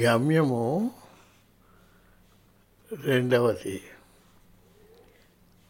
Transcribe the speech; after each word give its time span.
గమ్యము 0.00 0.90
రెండవది. 3.04 3.82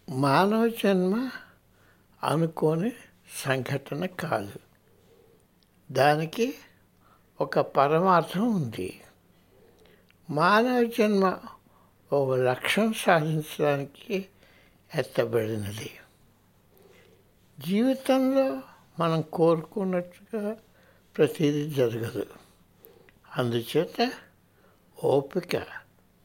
మానవ 0.09 0.69
జన్మ 0.69 1.31
అనుకోని 2.23 2.93
సంఘటన 3.45 4.07
కాదు. 4.07 4.53
దానికి 5.93 6.55
ఒక 7.41 7.61
పరమార్థం 7.61 8.55
ఉంది. 8.55 9.01
మానవ 10.31 10.85
జన్మ 10.85 11.39
ఒక 12.13 12.39
లక్ష్యం 12.39 12.93
సాధించడానికి 12.93 14.27
ఎత్తబడినది. 14.95 15.91
జీవితంలో 17.61 18.63
మనం 19.01 19.23
కోరుకున్నట్టుగా 19.23 20.57
ప్రతిదీ 21.17 21.71
జరగదు. 21.71 22.27
అందుచేత 23.39 24.13
ఓపిక 25.05 25.63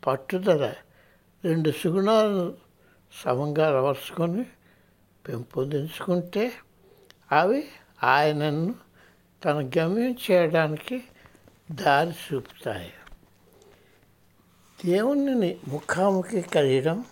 పట్టుదల 0.08 0.74
రెండు 1.46 1.72
సుగుణాలను 1.72 2.54
సమంగా 3.26 3.68
అలవర్చుకొని 3.68 4.46
పెంపొందించుకుంటే 5.28 6.54
అవి 7.32 7.68
ఆయనను 8.04 8.76
తన 9.46 9.72
గమ్యం 9.78 10.18
చేయడానికి 10.32 11.04
దారి 11.72 12.16
చూపుతాయి. 12.34 12.94
దేవుణ్ణి 14.86 15.60
ముఖాముఖి 15.68 16.42
కలియడం 16.42 17.06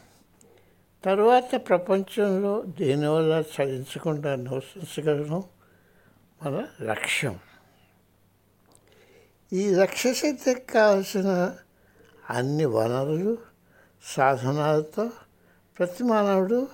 తరువాత 1.05 1.67
ప్రపంచంలో 1.67 2.61
దేనివల్ల 2.61 3.43
చలించకుండా 3.61 4.35
నివసించగలడం 4.35 5.43
మన 6.43 6.67
లక్ష్యం. 6.81 7.39
ఈ 9.53 9.69
లక్ష్య 9.69 10.33
కావలసిన 10.73 11.55
అన్ని 12.29 12.65
వనరులు 12.65 13.37
సాధనాలతో 14.03 15.09
ప్రతి 15.79 16.03
మానవుడు 16.03 16.67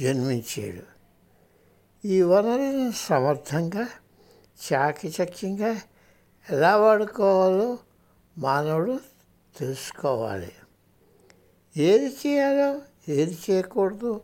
జన్మించాడు. 0.00 0.82
ఈ 2.06 2.22
వనరులను 2.22 2.92
సమర్థంగా 2.92 3.88
చాకచక్యంగా 4.72 5.80
ఎలా 6.50 6.76
వాడుకోవాలో 6.76 7.78
మానవుడు 8.38 9.00
తెలుసుకోవాలి. 9.58 10.52
ఏది 11.76 12.16
చేయాలో 12.26 12.82
ఏది 13.08 13.38
చేయకూడదు 13.50 14.20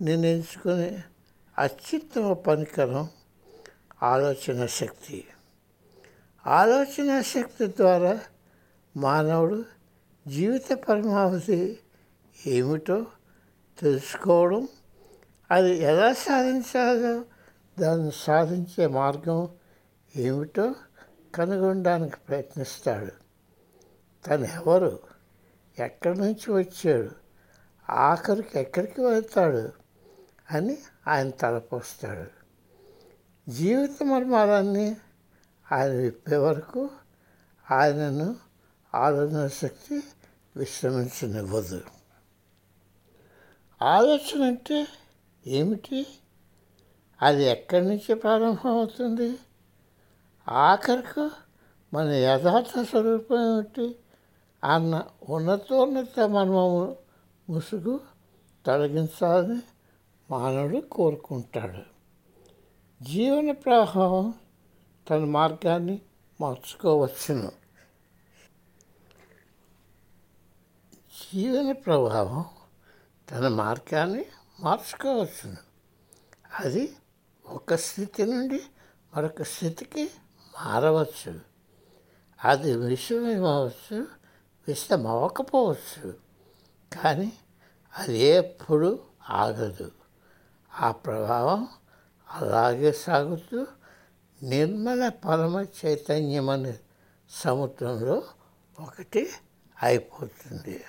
నిర్ణయించుకునే 0.00 1.02
అత్యుత్తమ 1.58 2.32
పనికరం 2.32 3.08
ఆలోచన 4.02 4.66
శక్తి. 4.66 5.24
ఆలోచన 6.46 7.20
శక్తి 7.20 7.66
ద్వారా 7.66 8.20
మానవుడు 8.96 9.64
జీవిత 10.28 10.72
పరమావధి 10.72 11.78
ఏమిటో 12.46 13.06
తెలుసుకోవడం 13.78 14.68
అది 15.50 15.76
ఎలా 15.76 16.12
సాధించాలో 16.12 17.24
దాన్ని 17.78 18.10
సాధించే 18.14 18.86
మార్గం 18.86 19.48
ఏమిటో 20.16 20.74
కనుగొనడానికి 21.34 22.16
ప్రయత్నిస్తాడు. 22.28 23.12
తను 24.26 24.44
ఎవరు 24.44 24.98
ఎక్కడి 25.78 26.20
నుంచి 26.20 26.52
వచ్చాడు? 26.52 27.10
ఆఖరికి 27.90 28.58
ఎక్కడికి 28.58 29.00
వెళ్తాడు? 29.00 29.72
అని 30.50 30.78
ఆయన 31.08 31.30
తలపోస్తాడు. 31.30 32.42
జీవిత 33.50 34.02
మర్మాలన్నీ 34.02 34.96
ఆయన 35.72 35.92
విప్పే 35.92 36.36
వరకు 36.36 36.90
ఆయనను 37.70 38.36
ఆలోచన 38.94 39.48
శక్తి 39.48 40.02
విశ్రమించనివ్వదు. 40.56 41.80
ఆలోచన 43.82 44.42
అంటే 44.42 44.86
ఏమిటి? 45.46 46.06
అది 47.22 47.44
ఎక్కడి 47.44 47.84
నుంచి 47.84 48.14
ప్రారంభమవుతుంది? 48.14 49.38
ఆఖరికి 50.48 51.30
మన 51.94 52.08
యథార్థ 52.08 52.82
స్వరూపం 52.82 53.54
ఏమిటి? 53.54 53.96
అన్న 54.64 55.02
ఉన్నతోన్నత 55.28 56.20
మనము 56.20 56.96
ముసుగు 57.48 58.00
తొలగించాలని 58.66 59.62
మానవుడు 60.30 60.78
కోరుకుంటాడు. 60.78 61.92
జీవన 63.04 63.52
ప్రవాహం 63.52 64.34
తన 65.10 65.24
మార్గాన్ని 65.24 66.02
మార్చుకోవచ్చును. 66.40 67.52
జీవన 71.34 71.72
ప్రభావం 71.72 72.44
తన 73.30 73.48
మార్గాన్ని 73.48 74.24
మార్చుకోవచ్చును. 74.60 75.56
అది 76.60 76.96
ఒక 77.46 77.74
స్థితి 77.74 78.26
నుండి 78.26 78.62
మరొక 79.16 79.42
స్థితికి 79.42 80.10
మారవచ్చు. 80.60 81.40
అది 82.44 82.76
విషమవచ్చు 82.76 84.06
విషమవ్వకపోవచ్చు. 84.68 86.14
కానీ 86.92 87.32
అది 87.98 88.18
ఎప్పుడు 88.18 89.02
ఆగదు. 89.30 89.92
ఆ 90.80 90.90
ప్రభావం 90.90 91.68
అలాగే 92.30 92.92
సాగుతూ 92.92 93.66
నిర్మల 94.42 95.08
పరమ 95.08 95.66
చైతన్యం 95.84 96.50
అనే 96.50 96.78
సముద్రంలో 97.30 98.22
ఒకటి 98.80 99.30
అయిపోతుంది. 99.82 100.84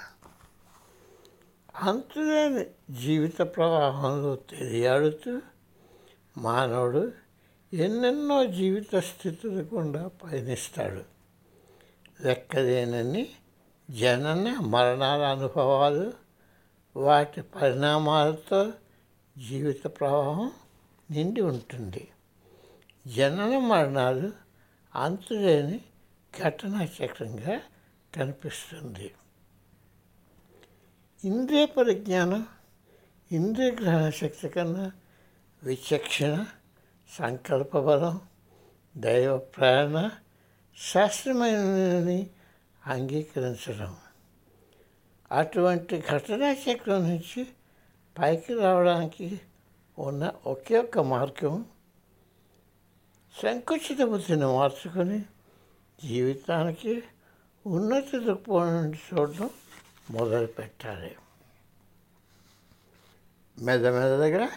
అంతులేని 1.76 2.66
జీవిత 3.02 3.38
ప్రవాహంలో 3.38 4.36
తెలియాడుతూ 4.36 5.42
మానవుడు 6.38 7.12
ఎన్నెన్నో 7.74 8.46
జీవిత 8.46 9.00
స్థితుల 9.00 9.66
గుండా 9.74 10.08
పయనిస్తాడు. 10.08 11.02
లెక్కలేనని 12.22 13.30
జనన 13.92 14.58
మరణాల 14.60 15.22
అనుభవాలు 15.22 16.14
వాటి 16.96 17.42
పరిణామాలతో 17.42 18.72
జీవిత 19.48 19.84
ప్రవాహం 19.84 20.52
నిండి 21.12 21.42
ఉంటుంది. 21.42 22.08
జనన 23.08 23.58
మరణాలు 23.58 24.32
అంతులేని 24.96 25.82
ఘటనా 26.44 26.84
చక్రంగా 26.84 27.62
కనిపిస్తుంది. 28.16 29.12
ఇంద్రియ 31.26 31.66
పరిజ్ఞానం 31.66 32.48
ఇంద్రియ 33.32 33.72
గ్రహణ 33.72 34.10
శక్తి 34.10 34.50
కన్నా 34.50 34.92
విచక్షణ 35.64 36.46
సంకల్ప 37.10 37.80
బలం 37.80 38.22
దైవ 38.98 39.38
ప్రేరణ 39.38 40.10
శాస్త్రమైనని 40.78 42.30
అంగీకరించడం. 42.86 43.96
అటువంటి 45.32 46.04
ఘటనా 46.12 46.52
చక్రం 46.52 47.10
నుంచి 47.10 47.48
పైకి 48.20 48.54
రావడానికి 48.54 49.42
ఉన్న 50.00 50.32
ఒకే 50.46 50.78
ఒక్క 50.78 51.00
మార్గం 51.00 51.66
సంకుచిత 53.42 54.02
బుద్ధిని 54.02 54.46
మార్చుకొని 54.46 55.26
జీవితానికి 56.04 57.04
ఉన్నత 57.66 58.16
దృక్పథం 58.16 58.82
నుండి 58.82 59.00
చూడడం 59.14 59.50
మొదలు 60.12 60.48
పెట్టాలి 60.48 61.16
మెదమెదగా 63.60 64.50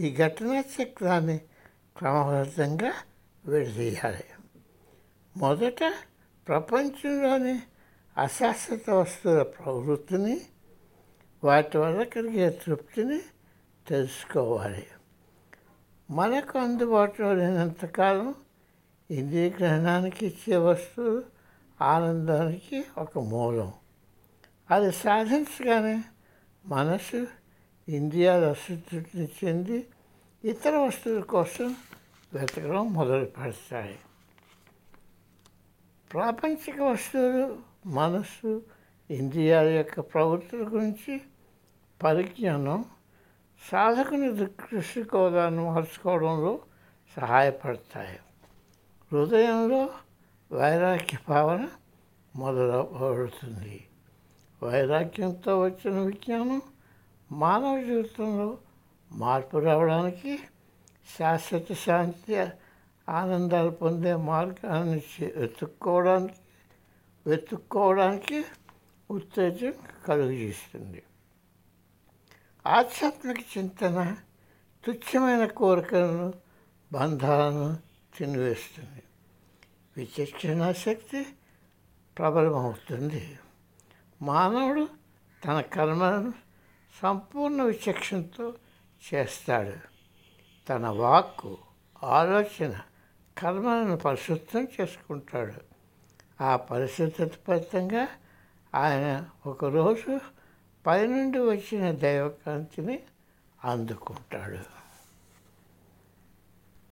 ఈ 0.00 0.14
ఘటనా 0.14 0.60
చక్రాన్ని 0.60 1.38
క్రమబద్ధంగా 1.96 2.92
విడదీయాలి. 3.46 4.24
మొదట 5.36 5.94
ప్రపంచంలోని 6.48 7.62
అశాశ్వత 8.16 8.90
వస్తువుల 8.90 9.42
ప్రవృత్తిని 9.42 10.40
వాటి 11.44 11.78
వల్ల 11.78 12.02
కలిగే 12.02 12.50
తృప్తిని 12.50 13.20
తెలుసుకోవాలి. 13.88 14.86
మనకు 16.10 16.58
అందుబాటులో 16.58 17.34
లేనంతకాలం 17.34 18.34
ఇంద్రియ 19.10 19.48
గ్రహణానికి 19.48 20.26
ఇచ్చే 20.26 20.56
వస్తువు 20.56 21.22
ఆనందానికి 21.80 22.84
ఒక 22.98 23.18
మూలం. 23.18 23.72
అది 24.70 24.92
సాధించగానే 24.92 26.02
మనసు 26.66 27.26
ఇంద్రియాల 27.88 28.44
అసంతృప్తిని 28.48 29.28
చెంది 29.44 29.86
ఇతర 30.44 30.76
వస్తువుల 30.76 31.22
కోసం 31.22 31.76
వెతకడం 32.32 32.92
మొదలు 32.92 33.24
పెడతాయి 33.24 33.98
ప్రాపంచిక 36.12 36.80
వస్తువులు 36.82 37.58
మనస్సు 37.86 38.62
ఇంద్రియాల 39.10 39.66
యొక్క 39.68 40.00
ప్రవృత్తుల 40.00 40.68
గురించి 40.68 41.20
పరిజ్ఞానం 42.02 42.84
సాధకుని 43.62 44.28
దృష్టికోణాన్ని 44.34 45.64
మార్చుకోవడంలో 45.64 46.60
సహాయపడతాయి. 47.16 48.18
హృదయంలో 49.12 49.88
వైరాగ్య 50.50 51.16
భావన 51.28 51.68
మొదలవడుతుంది 52.34 53.84
వైరాగ్యంతో 54.62 55.60
వచ్చిన 55.60 55.98
విజ్ఞానం 55.98 56.62
మానవ 57.32 57.84
జీవితంలో 57.84 58.58
మార్పు 59.10 59.58
రావడానికి 59.58 60.38
శాశ్వత 61.18 61.72
శాంతి 61.72 62.36
ఆనందాలు 63.08 63.70
పొందే 63.70 64.16
మార్గాన్ని 64.16 65.02
వెతుక్కోవడానికి 65.36 66.40
వెతుక్కోవడానికి 67.26 68.44
ఉత్తేజం 69.10 69.74
కలుగజేస్తుంది 70.06 71.02
ఆధ్యాత్మిక 72.66 73.58
చింతన 73.58 74.16
తుచ్చమైన 74.86 75.46
కోరికలను 75.46 76.32
బంధాలను 76.92 77.76
తినివేస్తుంది. 78.18 79.02
విచక్షణ 79.96 80.72
శక్తి 80.72 81.26
ప్రబలమవుతుంది. 82.18 83.38
మానవుడు 84.22 84.88
తన 85.44 85.60
కర్మలను 85.60 86.32
సంపూర్ణ 87.02 87.62
విచక్షణతో 87.62 88.54
చేస్తాడు. 89.14 89.72
తన 90.68 90.88
వాక్కు 90.88 91.58
ఆలోచన 92.04 92.80
కర్మలను 93.38 93.96
పరిశుద్ధం 93.96 94.68
చేసుకుంటాడు. 94.80 95.76
ఆ 96.42 96.56
పరిశుద్ధత 96.56 97.32
ఫలితంగా 97.46 98.08
ఆయన 98.74 99.28
ఒకరోజు 99.46 100.35
పైనుండి 100.86 101.38
వచ్చిన 101.38 101.90
దైవకాంతిని 101.90 102.98
అందుకుంటాడు. 103.64 104.60